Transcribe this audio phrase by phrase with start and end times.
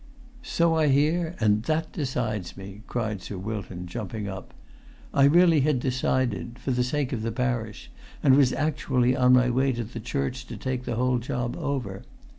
[0.41, 4.51] "So I hear; and that decides me!" cried Sir Wilton, jumping up.
[5.13, 9.83] "I really had decided—for the sake of the parish—and was actually on my way to
[9.83, 12.01] the church to take the whole job over.